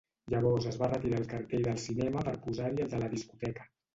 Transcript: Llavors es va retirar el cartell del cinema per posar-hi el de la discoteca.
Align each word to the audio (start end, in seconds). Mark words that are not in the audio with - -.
Llavors 0.33 0.63
es 0.69 0.77
va 0.83 0.87
retirar 0.93 1.19
el 1.23 1.27
cartell 1.33 1.67
del 1.67 1.77
cinema 1.85 2.25
per 2.29 2.35
posar-hi 2.47 2.83
el 2.87 2.89
de 2.95 3.05
la 3.05 3.13
discoteca. 3.15 3.71